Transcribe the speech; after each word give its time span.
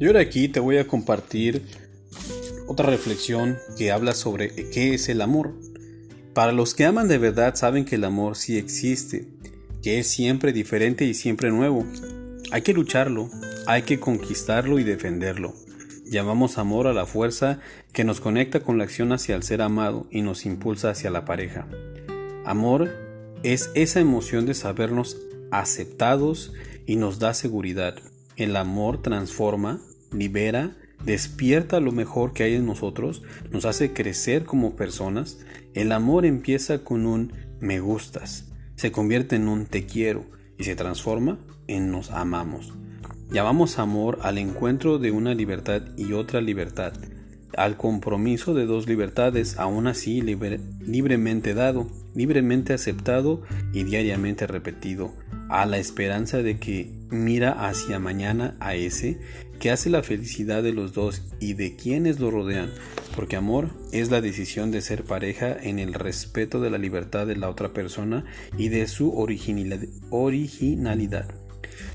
Y 0.00 0.06
ahora 0.06 0.20
aquí 0.20 0.48
te 0.48 0.60
voy 0.60 0.78
a 0.78 0.86
compartir 0.86 1.62
otra 2.66 2.88
reflexión 2.88 3.58
que 3.76 3.92
habla 3.92 4.14
sobre 4.14 4.70
qué 4.70 4.94
es 4.94 5.10
el 5.10 5.20
amor. 5.20 5.52
Para 6.32 6.52
los 6.52 6.74
que 6.74 6.86
aman 6.86 7.06
de 7.06 7.18
verdad 7.18 7.54
saben 7.54 7.84
que 7.84 7.96
el 7.96 8.04
amor 8.04 8.34
sí 8.36 8.56
existe, 8.56 9.26
que 9.82 9.98
es 9.98 10.06
siempre 10.06 10.54
diferente 10.54 11.04
y 11.04 11.12
siempre 11.12 11.50
nuevo. 11.50 11.84
Hay 12.50 12.62
que 12.62 12.72
lucharlo, 12.72 13.28
hay 13.66 13.82
que 13.82 14.00
conquistarlo 14.00 14.78
y 14.78 14.84
defenderlo. 14.84 15.52
Llamamos 16.06 16.56
amor 16.56 16.86
a 16.86 16.94
la 16.94 17.04
fuerza 17.04 17.60
que 17.92 18.04
nos 18.04 18.22
conecta 18.22 18.60
con 18.60 18.78
la 18.78 18.84
acción 18.84 19.12
hacia 19.12 19.36
el 19.36 19.42
ser 19.42 19.60
amado 19.60 20.06
y 20.10 20.22
nos 20.22 20.46
impulsa 20.46 20.88
hacia 20.88 21.10
la 21.10 21.26
pareja. 21.26 21.68
Amor 22.46 22.90
es 23.42 23.70
esa 23.74 24.00
emoción 24.00 24.46
de 24.46 24.54
sabernos 24.54 25.18
aceptados 25.50 26.54
y 26.86 26.96
nos 26.96 27.18
da 27.18 27.34
seguridad. 27.34 27.96
El 28.36 28.56
amor 28.56 29.02
transforma, 29.02 29.82
libera, 30.12 30.76
despierta 31.04 31.80
lo 31.80 31.92
mejor 31.92 32.32
que 32.32 32.42
hay 32.42 32.54
en 32.54 32.66
nosotros, 32.66 33.22
nos 33.50 33.64
hace 33.64 33.92
crecer 33.92 34.44
como 34.44 34.76
personas. 34.76 35.38
El 35.74 35.92
amor 35.92 36.26
empieza 36.26 36.84
con 36.84 37.06
un 37.06 37.32
me 37.60 37.80
gustas, 37.80 38.46
se 38.76 38.90
convierte 38.92 39.36
en 39.36 39.48
un 39.48 39.66
te 39.66 39.86
quiero 39.86 40.24
y 40.58 40.64
se 40.64 40.76
transforma 40.76 41.38
en 41.66 41.90
nos 41.90 42.10
amamos. 42.10 42.72
Llamamos 43.30 43.78
amor 43.78 44.18
al 44.22 44.38
encuentro 44.38 44.98
de 44.98 45.12
una 45.12 45.34
libertad 45.34 45.82
y 45.96 46.14
otra 46.14 46.40
libertad, 46.40 46.94
al 47.56 47.76
compromiso 47.76 48.54
de 48.54 48.66
dos 48.66 48.88
libertades, 48.88 49.58
aún 49.58 49.86
así 49.86 50.20
libremente 50.20 51.54
dado, 51.54 51.86
libremente 52.14 52.72
aceptado 52.72 53.42
y 53.72 53.84
diariamente 53.84 54.46
repetido, 54.46 55.12
a 55.50 55.66
la 55.66 55.78
esperanza 55.78 56.42
de 56.42 56.58
que 56.58 56.92
mira 57.10 57.66
hacia 57.68 57.98
mañana 57.98 58.56
a 58.60 58.76
ese 58.76 59.18
que 59.58 59.70
hace 59.70 59.90
la 59.90 60.02
felicidad 60.02 60.62
de 60.62 60.72
los 60.72 60.94
dos 60.94 61.22
y 61.38 61.52
de 61.52 61.76
quienes 61.76 62.18
lo 62.18 62.30
rodean, 62.30 62.70
porque 63.14 63.36
amor 63.36 63.68
es 63.92 64.10
la 64.10 64.22
decisión 64.22 64.70
de 64.70 64.80
ser 64.80 65.04
pareja 65.04 65.54
en 65.54 65.78
el 65.78 65.92
respeto 65.92 66.60
de 66.60 66.70
la 66.70 66.78
libertad 66.78 67.26
de 67.26 67.36
la 67.36 67.50
otra 67.50 67.74
persona 67.74 68.24
y 68.56 68.68
de 68.70 68.86
su 68.86 69.12
originalidad, 70.10 71.28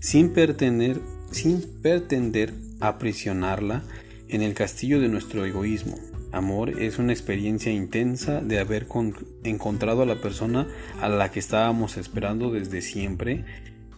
sin 0.00 0.30
pretender, 0.30 0.98
sin 1.30 1.62
pretender 1.82 2.54
aprisionarla 2.80 3.84
en 4.28 4.42
el 4.42 4.54
castillo 4.54 4.98
de 4.98 5.08
nuestro 5.08 5.44
egoísmo. 5.44 6.11
Amor 6.32 6.80
es 6.80 6.98
una 6.98 7.12
experiencia 7.12 7.70
intensa 7.70 8.40
de 8.40 8.58
haber 8.58 8.86
encontrado 9.44 10.02
a 10.02 10.06
la 10.06 10.16
persona 10.16 10.66
a 11.00 11.08
la 11.08 11.30
que 11.30 11.38
estábamos 11.38 11.98
esperando 11.98 12.50
desde 12.50 12.80
siempre, 12.80 13.44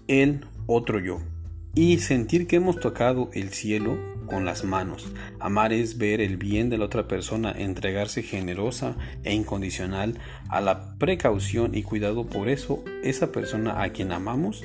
el 0.08 0.44
otro 0.66 0.98
yo, 0.98 1.20
y 1.74 1.98
sentir 1.98 2.46
que 2.48 2.56
hemos 2.56 2.80
tocado 2.80 3.30
el 3.34 3.50
cielo 3.50 3.96
con 4.26 4.44
las 4.44 4.64
manos. 4.64 5.06
Amar 5.38 5.72
es 5.72 5.96
ver 5.96 6.20
el 6.20 6.36
bien 6.36 6.70
de 6.70 6.78
la 6.78 6.86
otra 6.86 7.06
persona, 7.06 7.52
entregarse 7.56 8.22
generosa 8.22 8.96
e 9.22 9.32
incondicional 9.32 10.18
a 10.48 10.60
la 10.60 10.96
precaución 10.98 11.74
y 11.74 11.82
cuidado 11.82 12.26
por 12.26 12.48
eso 12.48 12.84
esa 13.04 13.30
persona 13.30 13.82
a 13.82 13.90
quien 13.90 14.10
amamos 14.12 14.62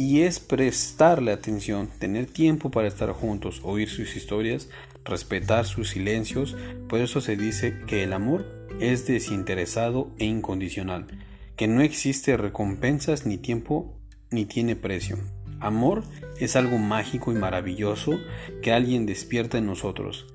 y 0.00 0.22
es 0.22 0.40
prestarle 0.40 1.30
atención, 1.30 1.90
tener 1.98 2.24
tiempo 2.24 2.70
para 2.70 2.88
estar 2.88 3.12
juntos, 3.12 3.60
oír 3.64 3.90
sus 3.90 4.16
historias, 4.16 4.70
respetar 5.04 5.66
sus 5.66 5.90
silencios. 5.90 6.56
Por 6.88 7.00
eso 7.00 7.20
se 7.20 7.36
dice 7.36 7.76
que 7.86 8.02
el 8.02 8.14
amor 8.14 8.46
es 8.80 9.06
desinteresado 9.06 10.10
e 10.18 10.24
incondicional, 10.24 11.06
que 11.54 11.68
no 11.68 11.82
existe 11.82 12.38
recompensas 12.38 13.26
ni 13.26 13.36
tiempo 13.36 13.94
ni 14.30 14.46
tiene 14.46 14.74
precio. 14.74 15.18
Amor 15.60 16.02
es 16.38 16.56
algo 16.56 16.78
mágico 16.78 17.30
y 17.30 17.34
maravilloso 17.34 18.18
que 18.62 18.72
alguien 18.72 19.04
despierta 19.04 19.58
en 19.58 19.66
nosotros. 19.66 20.32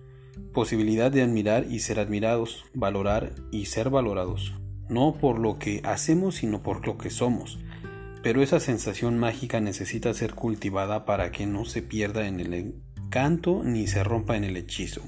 Posibilidad 0.53 1.11
de 1.11 1.23
admirar 1.23 1.65
y 1.71 1.79
ser 1.79 1.99
admirados, 1.99 2.65
valorar 2.75 3.33
y 3.49 3.65
ser 3.65 3.89
valorados, 3.89 4.53
no 4.89 5.15
por 5.19 5.39
lo 5.39 5.57
que 5.57 5.81
hacemos, 5.83 6.35
sino 6.35 6.61
por 6.61 6.85
lo 6.85 6.99
que 6.99 7.09
somos 7.09 7.57
pero 8.25 8.41
esa 8.41 8.59
sensación 8.59 9.19
mágica 9.19 9.59
necesita 9.59 10.11
ser 10.15 10.33
cultivada 10.33 11.05
para 11.05 11.31
que 11.31 11.45
no 11.45 11.63
se 11.63 11.83
pierda 11.83 12.25
en 12.25 12.39
el 12.39 12.55
encanto 12.55 13.61
ni 13.63 13.85
se 13.85 14.03
rompa 14.03 14.35
en 14.35 14.43
el 14.43 14.57
hechizo. 14.57 15.03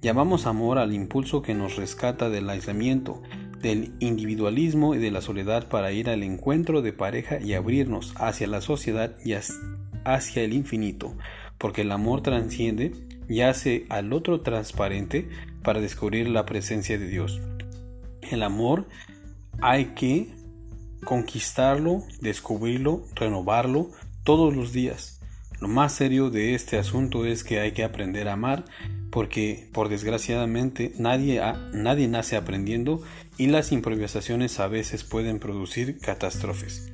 Llamamos 0.00 0.46
amor 0.46 0.78
al 0.78 0.94
impulso 0.94 1.42
que 1.42 1.52
nos 1.52 1.76
rescata 1.76 2.30
del 2.30 2.48
aislamiento, 2.48 3.22
del 3.60 3.92
individualismo 4.00 4.94
y 4.94 4.98
de 4.98 5.10
la 5.10 5.20
soledad 5.20 5.68
para 5.68 5.92
ir 5.92 6.08
al 6.08 6.22
encuentro 6.22 6.80
de 6.80 6.94
pareja 6.94 7.38
y 7.38 7.52
abrirnos 7.52 8.14
hacia 8.16 8.46
la 8.46 8.62
sociedad 8.62 9.14
y 9.22 9.34
hacia 9.34 10.42
el 10.42 10.54
infinito, 10.54 11.14
porque 11.58 11.82
el 11.82 11.92
amor 11.92 12.22
transciende 12.22 12.94
y 13.28 13.42
hace 13.42 13.84
al 13.90 14.10
otro 14.14 14.40
transparente 14.40 15.28
para 15.62 15.82
descubrir 15.82 16.30
la 16.30 16.46
presencia 16.46 16.98
de 16.98 17.08
Dios. 17.08 17.42
El 18.22 18.42
amor 18.42 18.88
hay 19.60 19.92
que 19.94 20.40
conquistarlo, 21.04 22.02
descubrirlo, 22.20 23.04
renovarlo 23.14 23.90
todos 24.24 24.54
los 24.54 24.72
días. 24.72 25.20
Lo 25.60 25.68
más 25.68 25.92
serio 25.92 26.30
de 26.30 26.54
este 26.54 26.76
asunto 26.76 27.24
es 27.24 27.44
que 27.44 27.60
hay 27.60 27.72
que 27.72 27.84
aprender 27.84 28.28
a 28.28 28.32
amar 28.32 28.64
porque 29.10 29.68
por 29.72 29.88
desgraciadamente 29.88 30.92
nadie, 30.98 31.40
nadie 31.72 32.08
nace 32.08 32.36
aprendiendo 32.36 33.02
y 33.38 33.46
las 33.46 33.70
improvisaciones 33.70 34.58
a 34.58 34.66
veces 34.66 35.04
pueden 35.04 35.38
producir 35.38 35.98
catástrofes. 36.00 36.90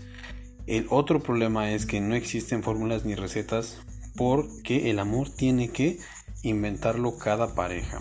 El 0.66 0.86
otro 0.90 1.20
problema 1.22 1.72
es 1.72 1.86
que 1.86 2.00
no 2.00 2.14
existen 2.14 2.62
fórmulas 2.62 3.06
ni 3.06 3.14
recetas 3.14 3.78
porque 4.16 4.90
el 4.90 4.98
amor 4.98 5.30
tiene 5.30 5.70
que 5.70 5.98
inventarlo 6.42 7.16
cada 7.16 7.54
pareja. 7.54 8.00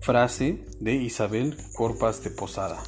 Frase 0.00 0.62
de 0.78 0.94
Isabel 0.94 1.56
Corpas 1.74 2.22
de 2.22 2.30
Posada. 2.30 2.82